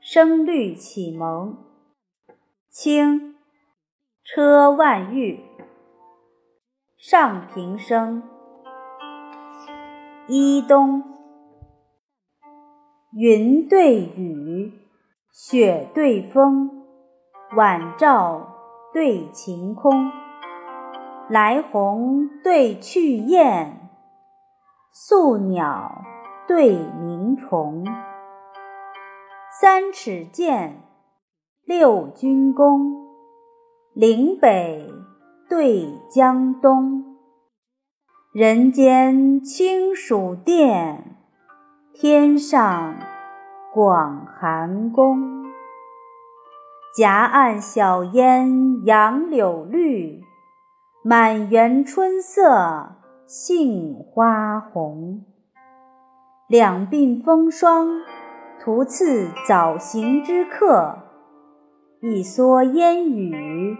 [0.00, 1.56] 声律启蒙，
[2.68, 3.36] 清，
[4.22, 5.40] 车万玉。
[6.98, 8.22] 上平生，
[10.28, 11.02] 一冬，
[13.12, 14.72] 云对雨，
[15.32, 16.84] 雪对风，
[17.56, 18.56] 晚照
[18.92, 20.10] 对晴空。
[21.28, 23.81] 来鸿对去雁，
[24.94, 26.04] 宿鸟
[26.46, 27.82] 对鸣虫。
[29.58, 30.82] 三尺剑，
[31.64, 32.92] 六钧弓，
[33.94, 34.86] 岭北。
[35.48, 37.16] 对江东，
[38.34, 41.16] 人间清暑殿，
[41.94, 42.94] 天上
[43.72, 45.42] 广寒宫。
[46.94, 50.22] 夹岸晓烟杨柳绿，
[51.02, 52.96] 满园春色
[53.34, 55.24] 杏花红。
[56.50, 58.02] 两鬓风霜，
[58.62, 60.98] 徒次早行之客；
[62.02, 63.78] 一蓑烟雨。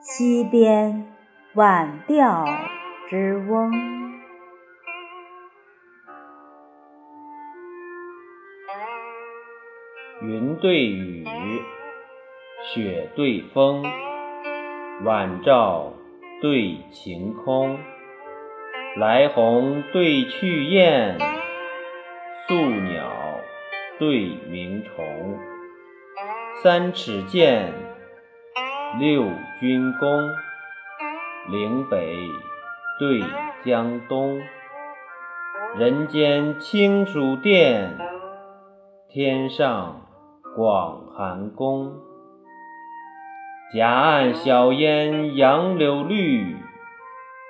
[0.00, 1.12] 溪边
[1.56, 2.44] 晚钓
[3.08, 3.72] 之翁。
[10.22, 11.26] 云对雨，
[12.62, 13.82] 雪对风，
[15.04, 15.92] 晚照
[16.40, 17.76] 对晴空。
[18.96, 21.18] 来鸿对去雁，
[22.46, 23.10] 宿鸟
[23.98, 25.36] 对鸣虫。
[26.62, 27.72] 三尺剑。
[29.00, 29.24] 六
[29.58, 30.30] 钧弓，
[31.50, 32.16] 岭北
[33.00, 33.20] 对
[33.64, 34.40] 江东。
[35.76, 37.98] 人间清暑殿，
[39.08, 40.02] 天上
[40.54, 41.94] 广寒宫。
[43.74, 46.56] 夹岸晓烟杨柳绿，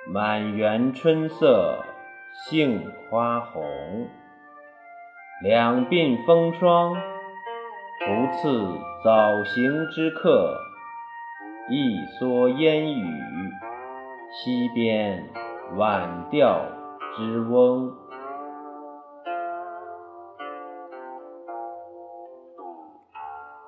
[0.07, 1.83] 满园春色
[2.31, 3.63] 杏花红。
[5.43, 8.63] 两鬓风霜，不次
[9.03, 10.59] 早行之客。
[11.69, 13.51] 一蓑烟雨，
[14.31, 15.27] 溪边
[15.75, 16.61] 晚钓
[17.15, 17.91] 之翁。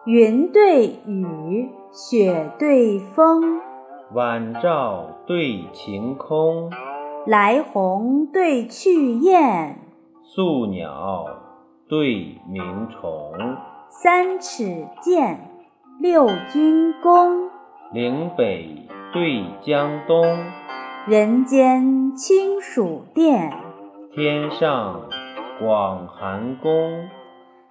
[0.06, 3.60] 云对雨，雪对风，
[4.14, 6.72] 晚照对晴空。
[7.26, 9.76] 来鸿对去雁，
[10.22, 11.26] 宿鸟
[11.90, 13.34] 对鸣虫。
[13.90, 15.50] 三尺剑，
[16.00, 17.50] 六钧弓。
[17.92, 20.26] 岭北对江东，
[21.06, 23.52] 人间清暑殿，
[24.14, 25.02] 天上
[25.60, 27.10] 广寒宫。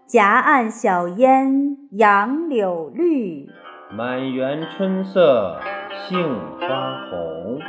[0.07, 3.49] 夹岸晓烟杨柳绿，
[3.91, 5.59] 满园春色
[5.93, 7.61] 杏花红。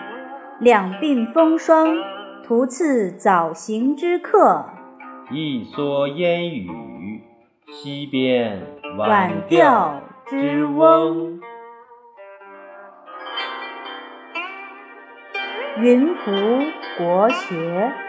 [0.59, 1.97] 两鬓风霜，
[2.43, 4.65] 徒次早行之客；
[5.31, 7.21] 一蓑烟雨，
[7.67, 8.61] 溪边
[8.97, 11.39] 晚钓之翁。
[15.79, 16.31] 云湖
[16.97, 18.06] 国学。